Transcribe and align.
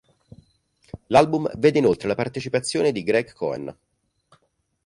L'album 1.09 1.47
vede 1.59 1.77
inoltre 1.77 2.07
la 2.07 2.15
partecipazione 2.15 2.91
di 2.91 3.03
Greg 3.03 3.31
Cohen. 3.33 3.75